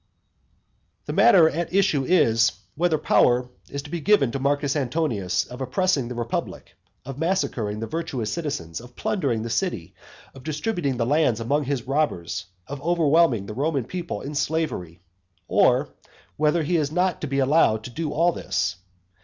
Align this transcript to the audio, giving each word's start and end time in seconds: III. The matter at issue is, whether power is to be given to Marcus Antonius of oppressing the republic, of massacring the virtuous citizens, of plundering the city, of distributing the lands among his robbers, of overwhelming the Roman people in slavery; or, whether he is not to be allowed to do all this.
III. 1.03 1.05
The 1.05 1.13
matter 1.13 1.47
at 1.47 1.71
issue 1.75 2.03
is, 2.05 2.53
whether 2.73 2.97
power 2.97 3.47
is 3.69 3.83
to 3.83 3.91
be 3.91 4.01
given 4.01 4.31
to 4.31 4.39
Marcus 4.39 4.75
Antonius 4.75 5.45
of 5.45 5.61
oppressing 5.61 6.07
the 6.07 6.15
republic, 6.15 6.75
of 7.05 7.19
massacring 7.19 7.79
the 7.79 7.85
virtuous 7.85 8.33
citizens, 8.33 8.81
of 8.81 8.95
plundering 8.95 9.43
the 9.43 9.49
city, 9.51 9.93
of 10.33 10.43
distributing 10.43 10.97
the 10.97 11.05
lands 11.05 11.39
among 11.39 11.65
his 11.65 11.83
robbers, 11.85 12.45
of 12.65 12.81
overwhelming 12.81 13.45
the 13.45 13.53
Roman 13.53 13.85
people 13.85 14.21
in 14.21 14.33
slavery; 14.33 15.01
or, 15.47 15.89
whether 16.35 16.63
he 16.63 16.77
is 16.77 16.91
not 16.91 17.21
to 17.21 17.27
be 17.27 17.37
allowed 17.37 17.83
to 17.83 17.91
do 17.91 18.11
all 18.11 18.31
this. 18.31 18.77